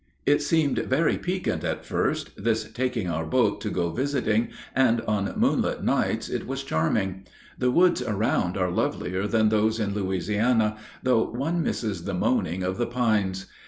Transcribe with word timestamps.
It 0.25 0.41
seemed 0.41 0.79
very 0.79 1.19
piquant 1.19 1.63
at 1.63 1.85
first, 1.85 2.31
this 2.35 2.63
taking 2.73 3.07
our 3.07 3.23
boat 3.23 3.61
to 3.61 3.69
go 3.69 3.91
visiting, 3.91 4.47
and 4.73 5.01
on 5.01 5.31
moonlight 5.37 5.83
nights 5.83 6.27
it 6.27 6.47
was 6.47 6.63
charming. 6.63 7.27
The 7.59 7.69
woods 7.69 8.01
around 8.01 8.57
are 8.57 8.71
lovelier 8.71 9.27
than 9.27 9.49
those 9.49 9.79
in 9.79 9.93
Louisiana, 9.93 10.77
though 11.03 11.29
one 11.29 11.61
misses 11.61 12.05
the 12.05 12.15
moaning 12.15 12.63
of 12.63 12.77
the 12.79 12.87
pines. 12.87 13.45